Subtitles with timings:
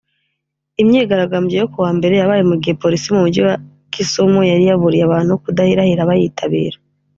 [0.81, 3.55] Imyigaragambyo yo kuwa mbere yabaye mu gihe Polisi mu Mujyi wa
[3.93, 6.77] Kisumu yari yaburiye abantu kudahirahira bayitabira